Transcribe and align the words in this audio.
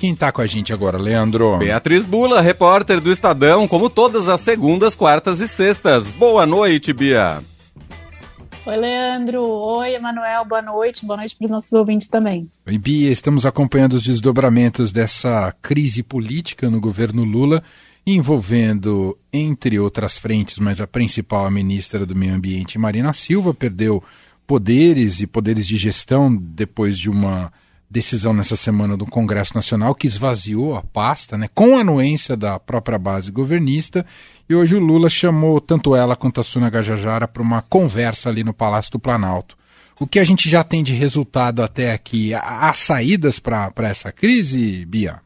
Quem 0.00 0.14
está 0.14 0.32
com 0.32 0.40
a 0.40 0.46
gente 0.46 0.72
agora, 0.72 0.96
Leandro? 0.96 1.58
Beatriz 1.58 2.06
Bula, 2.06 2.40
repórter 2.40 3.02
do 3.02 3.12
Estadão, 3.12 3.68
como 3.68 3.90
todas 3.90 4.30
as 4.30 4.40
segundas, 4.40 4.94
quartas 4.94 5.40
e 5.40 5.46
sextas. 5.46 6.10
Boa 6.10 6.46
noite, 6.46 6.90
Bia. 6.94 7.42
Oi, 8.64 8.76
Leandro. 8.78 9.42
Oi, 9.42 9.96
Emanuel. 9.96 10.46
Boa 10.46 10.62
noite. 10.62 11.04
Boa 11.04 11.18
noite 11.18 11.36
para 11.36 11.44
os 11.44 11.50
nossos 11.50 11.70
ouvintes 11.74 12.08
também. 12.08 12.48
Oi, 12.66 12.78
Bia. 12.78 13.12
Estamos 13.12 13.44
acompanhando 13.44 13.92
os 13.92 14.02
desdobramentos 14.02 14.90
dessa 14.90 15.54
crise 15.60 16.02
política 16.02 16.70
no 16.70 16.80
governo 16.80 17.22
Lula, 17.22 17.62
envolvendo, 18.06 19.18
entre 19.30 19.78
outras 19.78 20.16
frentes, 20.16 20.58
mas 20.58 20.80
a 20.80 20.86
principal, 20.86 21.44
a 21.44 21.50
ministra 21.50 22.06
do 22.06 22.16
Meio 22.16 22.34
Ambiente, 22.34 22.78
Marina 22.78 23.12
Silva, 23.12 23.52
perdeu 23.52 24.02
poderes 24.46 25.20
e 25.20 25.26
poderes 25.26 25.66
de 25.66 25.76
gestão 25.76 26.34
depois 26.34 26.98
de 26.98 27.10
uma 27.10 27.52
decisão 27.90 28.32
nessa 28.32 28.54
semana 28.54 28.96
do 28.96 29.04
Congresso 29.04 29.54
Nacional 29.54 29.94
que 29.94 30.06
esvaziou 30.06 30.76
a 30.76 30.82
pasta, 30.82 31.36
né, 31.36 31.48
com 31.52 31.76
anuência 31.76 32.36
da 32.36 32.60
própria 32.60 32.98
base 32.98 33.32
governista, 33.32 34.06
e 34.48 34.54
hoje 34.54 34.76
o 34.76 34.80
Lula 34.80 35.10
chamou 35.10 35.60
tanto 35.60 35.96
ela 35.96 36.14
quanto 36.14 36.40
a 36.40 36.44
Suna 36.44 36.70
Gajajara 36.70 37.26
para 37.26 37.42
uma 37.42 37.60
conversa 37.62 38.28
ali 38.28 38.44
no 38.44 38.54
Palácio 38.54 38.92
do 38.92 39.00
Planalto. 39.00 39.58
O 39.98 40.06
que 40.06 40.18
a 40.18 40.24
gente 40.24 40.48
já 40.48 40.64
tem 40.64 40.82
de 40.82 40.94
resultado 40.94 41.62
até 41.62 41.92
aqui? 41.92 42.32
Há 42.32 42.72
saídas 42.74 43.38
para 43.38 43.72
essa 43.78 44.10
crise, 44.10 44.86
Bia? 44.86 45.20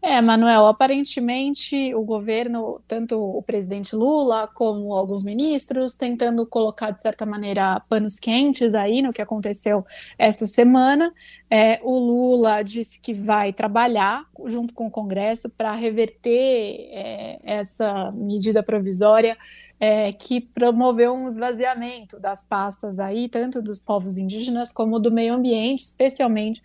É, 0.00 0.20
Manuel, 0.22 0.66
aparentemente 0.68 1.92
o 1.92 2.02
governo, 2.04 2.80
tanto 2.86 3.18
o 3.18 3.42
presidente 3.42 3.96
Lula 3.96 4.46
como 4.46 4.94
alguns 4.94 5.24
ministros, 5.24 5.96
tentando 5.96 6.46
colocar, 6.46 6.92
de 6.92 7.00
certa 7.00 7.26
maneira, 7.26 7.80
panos 7.88 8.16
quentes 8.16 8.76
aí 8.76 9.02
no 9.02 9.12
que 9.12 9.20
aconteceu 9.20 9.84
esta 10.16 10.46
semana. 10.46 11.12
É, 11.50 11.80
o 11.82 11.98
Lula 11.98 12.62
disse 12.62 13.00
que 13.00 13.12
vai 13.12 13.52
trabalhar 13.52 14.24
junto 14.46 14.72
com 14.72 14.86
o 14.86 14.90
Congresso 14.90 15.48
para 15.48 15.72
reverter 15.74 16.90
é, 16.92 17.40
essa 17.42 18.12
medida 18.12 18.62
provisória 18.62 19.36
é, 19.80 20.12
que 20.12 20.40
promoveu 20.40 21.12
um 21.12 21.26
esvaziamento 21.26 22.20
das 22.20 22.40
pastas 22.40 23.00
aí, 23.00 23.28
tanto 23.28 23.60
dos 23.60 23.80
povos 23.80 24.16
indígenas 24.16 24.72
como 24.72 25.00
do 25.00 25.10
meio 25.10 25.34
ambiente, 25.34 25.80
especialmente 25.80 26.62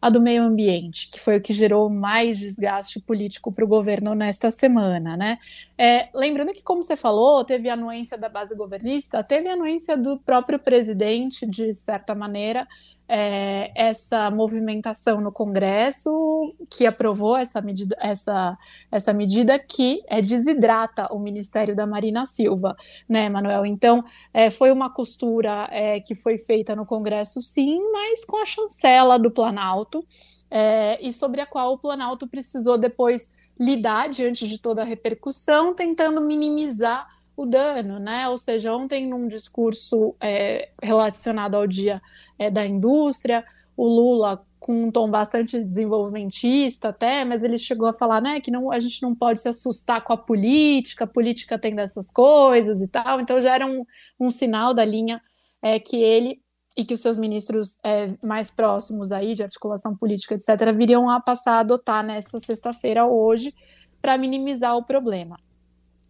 a 0.00 0.08
do 0.08 0.20
meio 0.20 0.42
ambiente, 0.42 1.10
que 1.10 1.18
foi 1.18 1.38
o 1.38 1.42
que 1.42 1.52
gerou 1.52 1.90
mais 1.90 2.38
desgaste 2.38 3.00
político 3.00 3.50
para 3.50 3.64
o 3.64 3.68
governo 3.68 4.14
nesta 4.14 4.50
semana, 4.50 5.16
né? 5.16 5.38
É, 5.76 6.08
lembrando 6.14 6.52
que, 6.52 6.62
como 6.62 6.82
você 6.82 6.96
falou, 6.96 7.44
teve 7.44 7.68
anuência 7.68 8.16
da 8.16 8.28
base 8.28 8.54
governista, 8.54 9.24
teve 9.24 9.48
anuência 9.48 9.96
do 9.96 10.18
próprio 10.18 10.58
presidente, 10.58 11.46
de 11.46 11.74
certa 11.74 12.14
maneira, 12.14 12.66
é, 13.08 13.72
essa 13.74 14.30
movimentação 14.30 15.20
no 15.20 15.32
Congresso 15.32 16.54
que 16.68 16.84
aprovou 16.84 17.36
essa 17.36 17.60
medida, 17.62 17.96
essa, 17.98 18.58
essa 18.92 19.12
medida 19.14 19.58
que 19.58 20.02
é, 20.06 20.20
desidrata 20.20 21.12
o 21.12 21.18
Ministério 21.18 21.74
da 21.74 21.86
Marina 21.86 22.26
Silva, 22.26 22.76
né, 23.08 23.28
Manuel? 23.30 23.64
Então, 23.64 24.04
é, 24.32 24.50
foi 24.50 24.70
uma 24.70 24.90
costura 24.90 25.68
é, 25.70 26.00
que 26.00 26.14
foi 26.14 26.36
feita 26.36 26.76
no 26.76 26.84
Congresso, 26.84 27.40
sim, 27.40 27.80
mas 27.90 28.24
com 28.24 28.36
a 28.36 28.44
chancela 28.44 29.18
do 29.18 29.30
Planalto, 29.30 30.04
é, 30.50 30.98
e 31.00 31.12
sobre 31.12 31.40
a 31.40 31.46
qual 31.46 31.72
o 31.72 31.78
Planalto 31.78 32.26
precisou 32.28 32.76
depois 32.76 33.32
lidar 33.58 34.08
diante 34.08 34.46
de 34.46 34.58
toda 34.58 34.82
a 34.82 34.84
repercussão, 34.84 35.74
tentando 35.74 36.20
minimizar 36.20 37.08
o 37.38 37.46
dano, 37.46 38.00
né? 38.00 38.28
Ou 38.28 38.36
seja, 38.36 38.74
ontem 38.74 39.08
num 39.08 39.28
discurso 39.28 40.16
é, 40.20 40.70
relacionado 40.82 41.54
ao 41.54 41.68
dia 41.68 42.02
é, 42.36 42.50
da 42.50 42.66
indústria, 42.66 43.44
o 43.76 43.86
Lula 43.86 44.44
com 44.58 44.86
um 44.86 44.90
tom 44.90 45.08
bastante 45.08 45.62
desenvolvimentista 45.62 46.88
até, 46.88 47.24
mas 47.24 47.44
ele 47.44 47.56
chegou 47.56 47.86
a 47.86 47.92
falar, 47.92 48.20
né, 48.20 48.40
que 48.40 48.50
não, 48.50 48.72
a 48.72 48.80
gente 48.80 49.00
não 49.02 49.14
pode 49.14 49.40
se 49.40 49.48
assustar 49.48 50.02
com 50.02 50.12
a 50.12 50.16
política, 50.16 51.04
a 51.04 51.06
política 51.06 51.56
tem 51.56 51.76
dessas 51.76 52.10
coisas 52.10 52.82
e 52.82 52.88
tal, 52.88 53.20
então 53.20 53.40
já 53.40 53.54
era 53.54 53.64
um, 53.64 53.84
um 54.18 54.32
sinal 54.32 54.74
da 54.74 54.84
linha 54.84 55.22
é, 55.62 55.78
que 55.78 55.96
ele 55.96 56.42
e 56.76 56.84
que 56.84 56.92
os 56.92 57.00
seus 57.00 57.16
ministros 57.16 57.78
é, 57.84 58.16
mais 58.20 58.50
próximos 58.50 59.12
aí, 59.12 59.34
de 59.34 59.44
articulação 59.44 59.96
política, 59.96 60.34
etc., 60.34 60.74
viriam 60.76 61.08
a 61.08 61.20
passar 61.20 61.52
a 61.54 61.60
adotar 61.60 62.04
nesta 62.04 62.40
sexta-feira, 62.40 63.06
hoje, 63.06 63.54
para 64.02 64.18
minimizar 64.18 64.76
o 64.76 64.84
problema. 64.84 65.38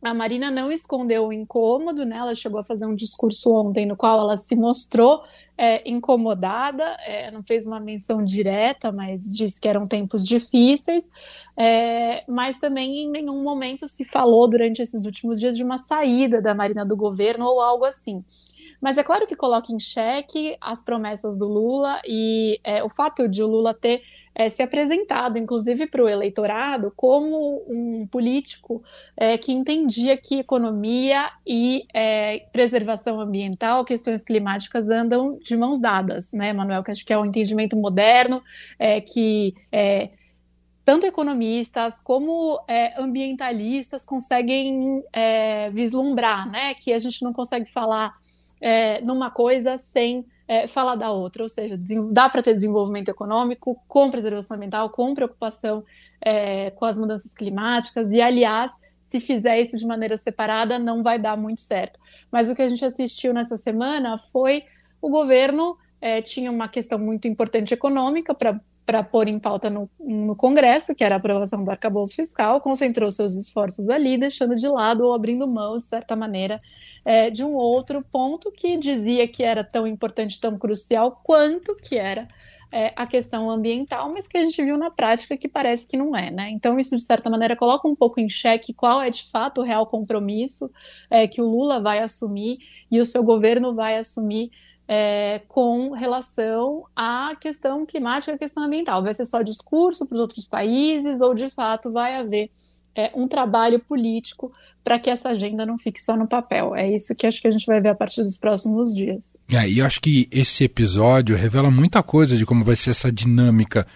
A 0.01 0.15
Marina 0.15 0.49
não 0.51 0.71
escondeu 0.71 1.27
o 1.27 1.33
incômodo, 1.33 2.05
né? 2.05 2.19
Ela 2.19 2.35
chegou 2.35 2.61
a 2.61 2.65
fazer 2.65 2.87
um 2.87 2.95
discurso 2.95 3.53
ontem 3.53 3.85
no 3.85 3.97
qual 3.97 4.21
ela 4.21 4.39
se 4.39 4.55
mostrou 4.55 5.25
é, 5.57 5.89
incomodada, 5.89 6.85
é, 7.05 7.33
não 7.33 7.43
fez 7.43 7.67
uma 7.67 7.81
menção 7.81 8.25
direta, 8.25 8.93
mas 8.93 9.35
disse 9.35 9.61
que 9.61 9.67
eram 9.67 9.87
tempos 9.87 10.25
difíceis. 10.25 11.11
É, 11.57 12.23
mas 12.29 12.59
também 12.59 13.05
em 13.05 13.11
nenhum 13.11 13.43
momento 13.43 13.89
se 13.89 14.05
falou 14.05 14.49
durante 14.49 14.81
esses 14.81 15.05
últimos 15.05 15.41
dias 15.41 15.57
de 15.57 15.65
uma 15.65 15.79
saída 15.79 16.41
da 16.41 16.55
Marina 16.55 16.87
do 16.87 16.97
governo 16.97 17.45
ou 17.47 17.61
algo 17.61 17.85
assim. 17.85 18.25
Mas 18.81 18.97
é 18.97 19.03
claro 19.03 19.27
que 19.27 19.35
coloca 19.35 19.73
em 19.73 19.81
xeque 19.81 20.57
as 20.61 20.81
promessas 20.81 21.37
do 21.37 21.49
Lula 21.49 22.01
e 22.07 22.61
é, 22.63 22.85
o 22.85 22.89
fato 22.89 23.29
de 23.29 23.43
o 23.43 23.49
Lula 23.49 23.75
ter 23.75 24.03
é, 24.39 24.49
se 24.49 24.63
apresentado, 24.63 25.37
inclusive 25.37 25.89
para 25.89 26.05
o 26.05 26.09
eleitorado, 26.09 26.93
como 26.95 27.65
um 27.67 28.07
político 28.07 28.81
é, 29.17 29.37
que 29.37 29.51
entendia 29.51 30.17
que 30.17 30.39
economia 30.39 31.29
e 31.45 31.85
é, 31.93 32.47
preservação 32.53 33.21
ambiental, 33.21 33.85
questões 33.85 34.23
climáticas 34.23 34.89
andam 34.89 35.37
de 35.43 35.57
mãos 35.57 35.81
dadas, 35.81 36.31
né, 36.31 36.53
Manuel? 36.53 36.85
Que 36.85 36.93
acho 36.93 37.05
que 37.05 37.13
é 37.13 37.19
um 37.19 37.27
entendimento 37.27 37.77
moderno 37.77 38.41
é, 38.79 39.01
que 39.01 39.57
é, 39.73 40.11
tanto 40.85 41.05
economistas 41.05 42.01
como 42.01 42.63
é, 42.69 42.99
ambientalistas 42.99 44.05
conseguem 44.05 45.03
é, 45.13 45.69
vislumbrar, 45.71 46.49
né? 46.49 46.75
Que 46.75 46.93
a 46.93 46.99
gente 47.01 47.25
não 47.25 47.33
consegue 47.33 47.69
falar 47.69 48.15
é, 48.61 49.01
numa 49.03 49.31
coisa 49.31 49.79
sem 49.79 50.27
é, 50.47 50.67
falar 50.67 50.97
da 50.97 51.11
outra, 51.11 51.43
ou 51.43 51.49
seja, 51.49 51.79
dá 52.11 52.29
para 52.29 52.43
ter 52.43 52.55
desenvolvimento 52.55 53.11
econômico 53.11 53.81
com 53.87 54.11
preservação 54.11 54.57
ambiental, 54.57 54.91
com 54.91 55.15
preocupação 55.15 55.85
é, 56.21 56.71
com 56.71 56.85
as 56.85 56.99
mudanças 56.99 57.35
climáticas, 57.35 58.11
e 58.11 58.21
aliás, 58.21 58.73
se 59.05 59.21
fizer 59.21 59.61
isso 59.61 59.77
de 59.77 59.87
maneira 59.87 60.17
separada, 60.17 60.79
não 60.79 61.03
vai 61.03 61.19
dar 61.19 61.37
muito 61.37 61.61
certo. 61.61 61.99
Mas 62.31 62.49
o 62.49 62.55
que 62.55 62.63
a 62.63 62.69
gente 62.69 62.85
assistiu 62.85 63.33
nessa 63.33 63.57
semana 63.57 64.19
foi 64.19 64.65
o 65.01 65.11
governo 65.11 65.77
é, 66.01 66.23
tinha 66.23 66.51
uma 66.51 66.69
questão 66.69 66.99
muito 66.99 67.27
importante 67.27 67.75
econômica 67.75 68.35
para 68.35 68.61
para 68.89 69.03
pôr 69.03 69.29
em 69.29 69.39
pauta 69.39 69.69
no, 69.69 69.87
no, 70.01 70.35
Congresso, 70.35 70.95
que 70.95 71.05
era 71.05 71.17
a 71.17 71.19
aprovação 71.19 71.63
do 71.63 71.71
arcabouço 71.71 72.15
fiscal, 72.15 72.59
concentrou 72.59 73.11
seus 73.11 73.35
esforços 73.35 73.91
ali, 73.91 74.17
deixando 74.17 74.57
de 74.57 74.67
lado 74.67 75.05
ou 75.05 75.13
abrindo 75.13 75.47
mão, 75.47 75.77
de 75.77 75.85
certa 75.85 76.17
maneira, 76.17 76.59
é, 77.05 77.29
de 77.29 77.45
um 77.45 77.53
outro 77.53 78.03
ponto 78.11 78.51
que 78.51 78.79
dizia 78.79 79.29
que 79.29 79.45
era 79.45 79.63
tão 79.63 79.87
importante, 79.87 80.41
tão 80.41 80.59
crucial 80.59 81.21
quanto 81.23 81.77
que 81.77 81.99
era 81.99 82.27
é, 82.73 82.95
a 82.97 83.07
questão 83.07 83.51
ambiental, 83.51 84.11
mas 84.11 84.27
que 84.27 84.39
a 84.39 84.41
gente 84.41 84.65
viu 84.65 84.79
na 84.79 84.91
prática 84.91 85.37
que 85.37 85.49
parece 85.49 85.87
que 85.87 85.99
não 85.99 86.17
é, 86.17 86.31
né? 86.31 86.49
Então, 86.49 86.81
isso, 86.81 86.97
de 86.97 87.03
certa 87.03 87.29
maneira, 87.29 87.55
coloca 87.55 87.87
um 87.87 87.95
pouco 87.95 88.19
em 88.19 88.29
xeque 88.31 88.73
qual 88.73 89.03
é, 89.03 89.11
de 89.11 89.25
fato, 89.25 89.61
o 89.61 89.65
real 89.65 89.87
compromisso 89.87 90.71
é, 91.11 91.29
que 91.29 91.43
o 91.43 91.47
Lula 91.47 91.79
vai 91.79 91.99
assumir 91.99 92.57
e 92.91 92.99
o 93.01 93.05
seu 93.05 93.23
governo 93.23 93.75
vai 93.75 93.99
assumir 93.99 94.51
é, 94.89 95.43
com 95.47 95.91
relação 95.93 96.87
à 96.97 97.37
questão 97.39 97.85
climática, 97.85 98.33
à 98.33 98.39
questão 98.39 98.63
ambiental. 98.63 99.03
Vai 99.03 99.13
ser 99.13 99.27
só 99.27 99.43
discurso 99.43 100.07
para 100.07 100.15
os 100.15 100.21
outros 100.23 100.47
países 100.47 101.21
ou, 101.21 101.35
de 101.35 101.51
fato, 101.51 101.93
vai 101.93 102.17
haver 102.17 102.51
é, 102.95 103.13
um 103.15 103.29
trabalho 103.29 103.79
político 103.79 104.51
para 104.83 104.99
que 104.99 105.11
essa 105.11 105.29
agenda 105.29 105.67
não 105.67 105.77
fique 105.77 106.03
só 106.03 106.17
no 106.17 106.27
papel. 106.27 106.75
É 106.75 106.91
isso 106.91 107.15
que 107.15 107.27
acho 107.27 107.43
que 107.43 107.47
a 107.47 107.51
gente 107.51 107.67
vai 107.67 107.83
ver 107.83 107.91
a 107.91 107.95
partir 107.95 108.23
dos 108.23 108.39
próximos 108.39 108.95
dias. 108.95 109.37
É, 109.53 109.69
e 109.69 109.83
acho 109.83 110.01
que 110.01 110.27
esse 110.33 110.65
episódio 110.65 111.37
revela 111.37 111.71
muita 111.71 112.03
coisa 112.03 112.35
de 112.35 112.47
como 112.47 112.65
vai 112.65 112.75
ser 112.75 112.91
essa 112.91 113.13
dinâmica 113.13 113.87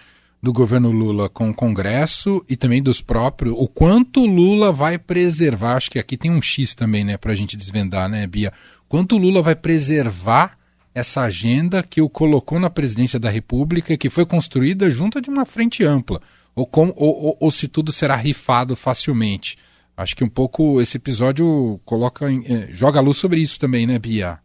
do 0.43 0.53
governo 0.53 0.91
Lula 0.91 1.27
com 1.27 1.49
o 1.49 1.53
Congresso 1.53 2.45
e 2.47 2.55
também 2.55 2.83
dos 2.83 3.01
próprios, 3.01 3.55
o 3.57 3.65
quanto 3.65 4.25
Lula 4.25 4.73
vai 4.73 4.99
preservar, 4.99 5.77
acho 5.77 5.89
que 5.89 5.97
aqui 5.97 6.17
tem 6.17 6.29
um 6.29 6.41
X 6.41 6.75
também, 6.75 7.05
né, 7.05 7.15
para 7.15 7.31
a 7.31 7.35
gente 7.35 7.55
desvendar, 7.55 8.09
né, 8.09 8.27
Bia? 8.27 8.51
Quanto 8.89 9.17
Lula 9.17 9.41
vai 9.41 9.55
preservar 9.55 10.57
essa 10.93 11.21
agenda 11.21 11.81
que 11.81 12.01
o 12.01 12.09
colocou 12.09 12.59
na 12.59 12.69
presidência 12.69 13.19
da 13.19 13.29
República, 13.29 13.97
que 13.97 14.09
foi 14.09 14.25
construída 14.25 14.89
junto 14.91 15.21
de 15.21 15.29
uma 15.29 15.45
frente 15.45 15.83
ampla, 15.83 16.21
ou, 16.55 16.65
com, 16.65 16.93
ou, 16.95 17.25
ou, 17.25 17.37
ou 17.39 17.51
se 17.51 17.67
tudo 17.67 17.91
será 17.91 18.15
rifado 18.15 18.75
facilmente. 18.75 19.57
Acho 19.95 20.15
que 20.15 20.23
um 20.23 20.29
pouco 20.29 20.81
esse 20.81 20.97
episódio 20.97 21.79
coloca, 21.85 22.31
eh, 22.31 22.67
joga 22.71 22.99
a 22.99 23.01
luz 23.01 23.17
sobre 23.17 23.39
isso 23.39 23.59
também, 23.59 23.85
né, 23.85 23.97
Bia? 23.99 24.39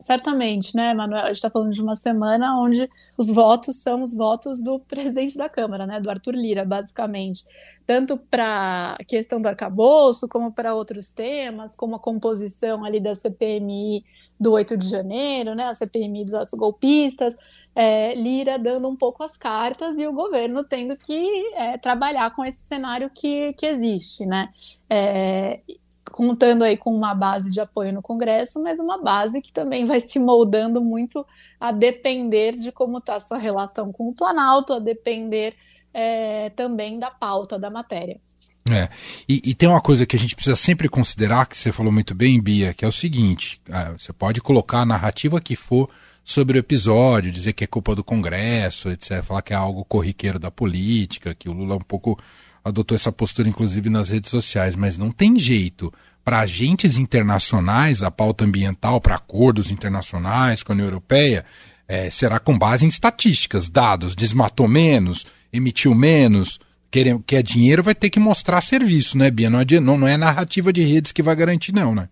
Certamente, 0.00 0.76
né, 0.76 0.92
Manuel? 0.92 1.22
A 1.22 1.26
gente 1.28 1.36
está 1.36 1.48
falando 1.48 1.72
de 1.72 1.80
uma 1.80 1.96
semana 1.96 2.60
onde 2.60 2.88
os 3.16 3.28
votos 3.28 3.80
são 3.80 4.02
os 4.02 4.14
votos 4.14 4.60
do 4.60 4.78
presidente 4.86 5.38
da 5.38 5.48
Câmara, 5.48 5.86
né, 5.86 5.98
do 5.98 6.10
Arthur 6.10 6.34
Lira, 6.34 6.64
basicamente. 6.64 7.44
Tanto 7.86 8.18
para 8.18 8.96
a 9.00 9.04
questão 9.04 9.40
do 9.40 9.48
arcabouço, 9.48 10.28
como 10.28 10.52
para 10.52 10.74
outros 10.74 11.12
temas, 11.12 11.74
como 11.74 11.96
a 11.96 11.98
composição 11.98 12.84
ali 12.84 13.00
da 13.00 13.14
CPMI 13.14 14.04
do 14.38 14.52
8 14.52 14.76
de 14.76 14.88
janeiro, 14.88 15.54
né, 15.54 15.64
a 15.64 15.74
CPMI 15.74 16.24
dos 16.24 16.34
atos 16.34 16.54
golpistas. 16.54 17.34
É, 17.74 18.14
Lira 18.14 18.58
dando 18.58 18.86
um 18.86 18.96
pouco 18.96 19.22
as 19.22 19.38
cartas 19.38 19.96
e 19.96 20.06
o 20.06 20.12
governo 20.12 20.62
tendo 20.62 20.94
que 20.94 21.54
é, 21.54 21.78
trabalhar 21.78 22.34
com 22.36 22.44
esse 22.44 22.60
cenário 22.60 23.08
que, 23.08 23.54
que 23.54 23.64
existe, 23.64 24.26
né? 24.26 24.52
É, 24.90 25.60
contando 26.12 26.62
aí 26.62 26.76
com 26.76 26.94
uma 26.94 27.14
base 27.14 27.50
de 27.50 27.60
apoio 27.60 27.92
no 27.92 28.02
Congresso, 28.02 28.62
mas 28.62 28.78
uma 28.78 29.02
base 29.02 29.40
que 29.40 29.52
também 29.52 29.84
vai 29.84 30.00
se 30.00 30.18
moldando 30.18 30.80
muito 30.80 31.26
a 31.58 31.72
depender 31.72 32.56
de 32.56 32.70
como 32.70 32.98
está 32.98 33.16
a 33.16 33.20
sua 33.20 33.38
relação 33.38 33.90
com 33.90 34.08
o 34.08 34.14
Planalto, 34.14 34.72
a 34.72 34.78
depender 34.78 35.54
é, 35.92 36.50
também 36.50 36.98
da 36.98 37.10
pauta 37.10 37.58
da 37.58 37.70
matéria. 37.70 38.20
É, 38.70 38.88
e, 39.28 39.42
e, 39.44 39.54
tem 39.54 39.68
uma 39.68 39.80
coisa 39.80 40.06
que 40.06 40.14
a 40.14 40.18
gente 40.18 40.36
precisa 40.36 40.54
sempre 40.54 40.88
considerar, 40.88 41.46
que 41.46 41.56
você 41.56 41.72
falou 41.72 41.90
muito 41.90 42.14
bem, 42.14 42.40
Bia, 42.40 42.72
que 42.72 42.84
é 42.84 42.88
o 42.88 42.92
seguinte: 42.92 43.60
ah, 43.68 43.92
você 43.98 44.12
pode 44.12 44.40
colocar 44.40 44.82
a 44.82 44.86
narrativa 44.86 45.40
que 45.40 45.56
for 45.56 45.90
sobre 46.24 46.56
o 46.56 46.60
episódio, 46.60 47.32
dizer 47.32 47.52
que 47.54 47.64
é 47.64 47.66
culpa 47.66 47.94
do 47.94 48.04
Congresso, 48.04 48.88
etc., 48.88 49.20
falar 49.22 49.42
que 49.42 49.52
é 49.52 49.56
algo 49.56 49.84
corriqueiro 49.84 50.38
da 50.38 50.50
política, 50.50 51.34
que 51.34 51.48
o 51.48 51.52
Lula 51.52 51.74
é 51.74 51.78
um 51.78 51.80
pouco 51.80 52.16
adotou 52.64 52.94
essa 52.94 53.12
postura, 53.12 53.48
inclusive, 53.48 53.90
nas 53.90 54.08
redes 54.08 54.30
sociais, 54.30 54.76
mas 54.76 54.96
não 54.96 55.10
tem 55.10 55.38
jeito. 55.38 55.92
Para 56.24 56.40
agentes 56.40 56.96
internacionais, 56.96 58.02
a 58.02 58.10
pauta 58.10 58.44
ambiental, 58.44 59.00
para 59.00 59.16
acordos 59.16 59.70
internacionais 59.70 60.62
com 60.62 60.72
a 60.72 60.74
União 60.74 60.86
Europeia, 60.86 61.44
é, 61.88 62.08
será 62.10 62.38
com 62.38 62.56
base 62.56 62.84
em 62.84 62.88
estatísticas, 62.88 63.68
dados, 63.68 64.14
desmatou 64.14 64.68
menos, 64.68 65.26
emitiu 65.52 65.94
menos, 65.94 66.60
quer, 66.90 67.18
quer 67.26 67.42
dinheiro, 67.42 67.82
vai 67.82 67.94
ter 67.94 68.08
que 68.08 68.20
mostrar 68.20 68.60
serviço, 68.62 69.18
né, 69.18 69.30
Bia? 69.30 69.50
Não 69.50 69.60
é, 69.60 69.80
não, 69.80 70.06
é 70.06 70.16
narrativa 70.16 70.72
de 70.72 70.82
redes 70.82 71.10
que 71.10 71.22
vai 71.22 71.34
garantir, 71.34 71.72
não, 71.72 71.94
né? 71.94 72.08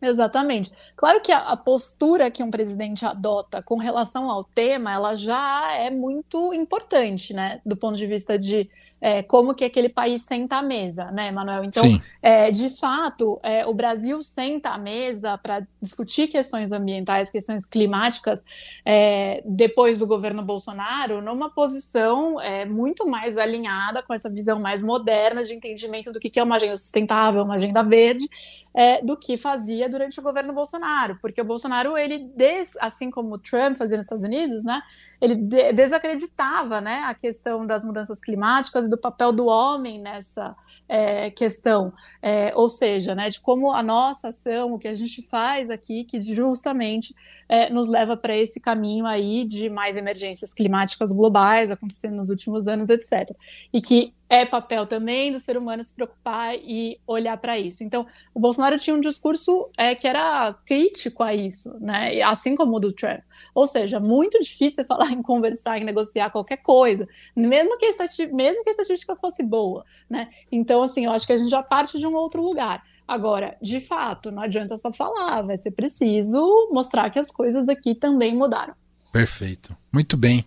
Exatamente. 0.00 0.70
Claro 0.94 1.20
que 1.22 1.32
a, 1.32 1.56
postura 1.56 2.30
que 2.30 2.42
um 2.42 2.50
presidente 2.50 3.04
adota 3.04 3.62
com 3.62 3.78
relação 3.78 4.30
ao 4.30 4.44
tema, 4.44 4.92
ela 4.92 5.16
já 5.16 5.72
é 5.74 5.90
muito 5.90 6.52
importante, 6.52 7.32
né, 7.32 7.60
do 7.64 7.76
ponto 7.76 7.96
de 7.96 8.06
vista 8.06 8.38
de 8.38 8.68
é, 9.00 9.22
como 9.22 9.54
que 9.54 9.64
aquele 9.64 9.88
país 9.88 10.22
senta 10.22 10.56
à 10.56 10.62
mesa, 10.62 11.10
né, 11.10 11.30
Manuel? 11.30 11.64
Então, 11.64 11.84
é, 12.22 12.50
de 12.50 12.70
fato, 12.70 13.38
é, 13.42 13.66
o 13.66 13.74
Brasil 13.74 14.22
senta 14.22 14.70
à 14.70 14.78
mesa 14.78 15.36
para 15.38 15.66
discutir 15.80 16.28
questões 16.28 16.72
ambientais, 16.72 17.30
questões 17.30 17.64
climáticas, 17.66 18.44
é, 18.84 19.42
depois 19.44 19.98
do 19.98 20.06
governo 20.06 20.42
Bolsonaro, 20.42 21.20
numa 21.20 21.50
posição 21.50 22.40
é, 22.40 22.64
muito 22.64 23.06
mais 23.06 23.36
alinhada 23.36 24.02
com 24.02 24.14
essa 24.14 24.30
visão 24.30 24.58
mais 24.58 24.82
moderna 24.82 25.44
de 25.44 25.54
entendimento 25.54 26.12
do 26.12 26.18
que 26.18 26.38
é 26.38 26.42
uma 26.42 26.56
agenda 26.56 26.76
sustentável, 26.76 27.42
uma 27.42 27.54
agenda 27.54 27.82
verde, 27.82 28.28
é, 28.76 29.02
do 29.02 29.16
que 29.16 29.38
fazia 29.38 29.88
durante 29.88 30.20
o 30.20 30.22
governo 30.22 30.52
Bolsonaro, 30.52 31.18
porque 31.22 31.40
o 31.40 31.44
Bolsonaro, 31.44 31.96
ele, 31.96 32.18
des, 32.36 32.76
assim 32.78 33.10
como 33.10 33.34
o 33.34 33.38
Trump 33.38 33.74
fazia 33.74 33.96
nos 33.96 34.04
Estados 34.04 34.22
Unidos, 34.22 34.64
né, 34.64 34.82
ele 35.18 35.34
de, 35.34 35.72
desacreditava 35.72 36.78
né, 36.80 37.02
a 37.06 37.14
questão 37.14 37.64
das 37.64 37.82
mudanças 37.82 38.20
climáticas 38.20 38.85
do 38.88 38.98
papel 38.98 39.32
do 39.32 39.46
homem 39.46 40.00
nessa 40.00 40.56
é, 40.88 41.30
questão, 41.30 41.92
é, 42.22 42.52
ou 42.54 42.68
seja, 42.68 43.14
né, 43.14 43.28
de 43.28 43.40
como 43.40 43.72
a 43.72 43.82
nossa 43.82 44.28
ação, 44.28 44.74
o 44.74 44.78
que 44.78 44.88
a 44.88 44.94
gente 44.94 45.22
faz 45.22 45.68
aqui, 45.70 46.04
que 46.04 46.20
justamente 46.22 47.14
é, 47.48 47.70
nos 47.70 47.88
leva 47.88 48.16
para 48.16 48.36
esse 48.36 48.60
caminho 48.60 49.06
aí 49.06 49.44
de 49.44 49.68
mais 49.68 49.96
emergências 49.96 50.52
climáticas 50.52 51.12
globais 51.12 51.70
acontecendo 51.70 52.16
nos 52.16 52.30
últimos 52.30 52.66
anos, 52.66 52.90
etc. 52.90 53.30
E 53.72 53.80
que 53.80 54.12
é 54.28 54.44
papel 54.44 54.86
também 54.86 55.32
do 55.32 55.38
ser 55.38 55.56
humano 55.56 55.82
se 55.82 55.94
preocupar 55.94 56.54
e 56.56 56.98
olhar 57.06 57.36
para 57.36 57.58
isso. 57.58 57.84
Então, 57.84 58.06
o 58.34 58.40
Bolsonaro 58.40 58.78
tinha 58.78 58.94
um 58.94 59.00
discurso 59.00 59.68
é, 59.76 59.94
que 59.94 60.06
era 60.06 60.52
crítico 60.66 61.22
a 61.22 61.34
isso, 61.34 61.76
né? 61.80 62.20
assim 62.22 62.54
como 62.54 62.76
o 62.76 62.80
do 62.80 62.92
Trump. 62.92 63.20
Ou 63.54 63.66
seja, 63.66 64.00
muito 64.00 64.38
difícil 64.40 64.84
falar 64.86 65.12
em 65.12 65.22
conversar, 65.22 65.78
em 65.78 65.84
negociar 65.84 66.30
qualquer 66.30 66.58
coisa, 66.58 67.06
mesmo 67.34 67.78
que 67.78 67.86
a, 67.86 67.90
mesmo 68.32 68.64
que 68.64 68.70
a 68.70 68.72
estatística 68.72 69.14
fosse 69.16 69.42
boa. 69.42 69.84
Né? 70.10 70.28
Então, 70.50 70.82
assim, 70.82 71.06
eu 71.06 71.12
acho 71.12 71.26
que 71.26 71.32
a 71.32 71.38
gente 71.38 71.50
já 71.50 71.62
parte 71.62 71.98
de 71.98 72.06
um 72.06 72.14
outro 72.14 72.42
lugar. 72.42 72.82
Agora, 73.06 73.56
de 73.62 73.78
fato, 73.78 74.32
não 74.32 74.42
adianta 74.42 74.76
só 74.76 74.92
falar, 74.92 75.42
vai 75.42 75.56
ser 75.56 75.70
preciso 75.70 76.68
mostrar 76.72 77.08
que 77.08 77.20
as 77.20 77.30
coisas 77.30 77.68
aqui 77.68 77.94
também 77.94 78.36
mudaram. 78.36 78.74
Perfeito. 79.12 79.76
Muito 79.92 80.16
bem. 80.16 80.44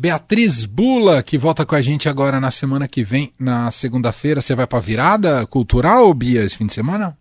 Beatriz 0.00 0.64
Bula, 0.64 1.24
que 1.24 1.36
volta 1.36 1.66
com 1.66 1.74
a 1.74 1.82
gente 1.82 2.08
agora 2.08 2.40
na 2.40 2.52
semana 2.52 2.86
que 2.86 3.02
vem, 3.02 3.32
na 3.36 3.70
segunda-feira. 3.72 4.40
Você 4.40 4.54
vai 4.54 4.64
para 4.64 4.78
virada 4.78 5.44
cultural, 5.46 6.14
Bia, 6.14 6.44
esse 6.44 6.56
fim 6.56 6.66
de 6.66 6.72
semana? 6.72 7.18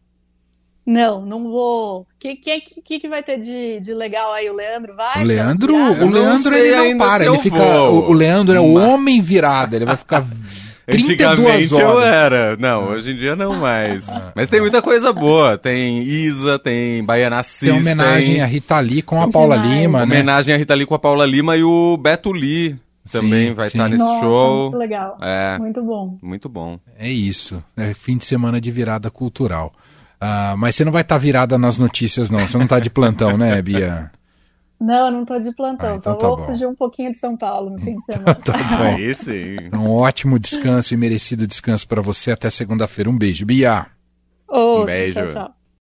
Não, 0.86 1.26
não 1.26 1.44
vou. 1.44 2.02
O 2.02 2.08
que, 2.20 2.36
que, 2.36 2.62
que, 2.62 3.00
que 3.00 3.10
vai 3.10 3.24
ter 3.24 3.40
de, 3.40 3.80
de 3.80 3.94
legal 3.96 4.32
aí? 4.32 4.48
O 4.48 4.54
Leandro 4.54 4.96
vai? 4.96 5.24
O 5.24 5.26
Leandro, 5.26 5.76
o 5.76 6.10
Leandro 6.10 6.56
ele 6.56 6.94
não 6.94 6.98
para, 7.00 7.26
ele 7.26 7.40
fica. 7.40 7.82
O, 7.90 8.12
o 8.12 8.14
Leandro 8.14 8.56
é 8.56 8.60
o 8.60 8.74
homem 8.76 9.22
virada, 9.22 9.76
ele 9.76 9.84
vai 9.84 9.98
ficar 9.98 10.24
Antigamente 10.88 11.74
eu 11.74 12.02
era. 12.02 12.56
Não, 12.56 12.90
hoje 12.90 13.12
em 13.12 13.16
dia 13.16 13.36
não 13.36 13.56
mais. 13.56 14.08
Mas 14.34 14.48
tem 14.48 14.62
muita 14.62 14.82
coisa 14.82 15.12
boa. 15.12 15.58
Tem 15.58 16.02
Isa, 16.04 16.58
tem 16.58 17.04
Baiana 17.04 17.44
Cis, 17.44 17.70
Tem 17.70 17.78
homenagem 17.78 18.36
tem... 18.36 18.42
a 18.42 18.46
Rita 18.46 18.80
Lee 18.80 19.02
com 19.02 19.22
a 19.22 19.30
Paula 19.30 19.58
demais. 19.58 19.82
Lima, 19.82 19.98
né? 20.00 20.04
Homenagem 20.06 20.56
a 20.56 20.58
Rita 20.58 20.74
Lee 20.74 20.86
com 20.86 20.96
a 20.96 21.00
Paula 21.00 21.26
Lima 21.26 21.58
e 21.58 21.64
o 21.64 21.98
Beto 21.98 22.32
Lee 22.32 22.78
também 23.12 23.50
sim, 23.50 23.54
vai 23.54 23.68
estar 23.68 23.84
tá 23.84 23.90
nesse 23.90 24.04
Nossa, 24.04 24.22
show. 24.22 24.62
Muito 24.64 24.78
legal. 24.78 25.18
É, 25.22 25.58
muito 25.58 25.84
bom. 25.84 26.18
Muito 26.22 26.50
bom. 26.50 26.80
É 26.98 27.10
isso. 27.10 27.64
É 27.76 27.94
fim 27.94 28.18
de 28.18 28.26
semana 28.26 28.62
de 28.62 28.72
virada 28.72 29.10
cultural. 29.10 29.74
Uh, 30.22 30.58
mas 30.58 30.76
você 30.76 30.84
não 30.84 30.92
vai 30.92 31.02
estar 31.02 31.16
tá 31.16 31.20
virada 31.20 31.58
nas 31.58 31.78
notícias, 31.78 32.30
não. 32.30 32.40
Você 32.40 32.58
não 32.58 32.66
está 32.66 32.80
de 32.80 32.90
plantão, 32.90 33.38
né, 33.38 33.62
Bia? 33.62 34.12
Não, 34.80 35.10
não 35.10 35.22
estou 35.24 35.40
de 35.40 35.52
plantão, 35.56 35.94
ah, 35.94 35.96
então 35.96 36.14
só 36.14 36.18
tá 36.20 36.28
vou 36.28 36.38
bom. 36.38 36.46
fugir 36.46 36.68
um 36.68 36.76
pouquinho 36.76 37.12
de 37.12 37.18
São 37.18 37.36
Paulo 37.36 37.72
no 37.72 37.80
fim 37.80 37.96
de 37.96 38.06
semana. 38.06 38.36
tá 38.36 38.54
bom. 38.78 38.98
Isso 39.00 39.32
aí. 39.32 39.58
Um 39.74 39.92
ótimo 39.92 40.38
descanso 40.38 40.94
e 40.94 40.98
merecido 40.98 41.48
descanso 41.48 41.88
para 41.88 42.02
você 42.02 42.32
até 42.32 42.50
segunda-feira. 42.50 43.10
Um 43.10 43.18
beijo, 43.18 43.46
Bia. 43.46 43.88
Outro, 44.48 44.84
um 44.84 44.86
beijo. 44.86 45.20
Tchau, 45.20 45.28
tchau. 45.28 45.57